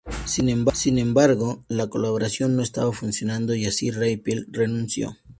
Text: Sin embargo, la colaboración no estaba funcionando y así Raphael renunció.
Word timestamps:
Sin 0.25 0.49
embargo, 0.97 1.63
la 1.67 1.87
colaboración 1.87 2.55
no 2.55 2.63
estaba 2.63 2.91
funcionando 2.91 3.53
y 3.53 3.67
así 3.67 3.91
Raphael 3.91 4.47
renunció. 4.49 5.15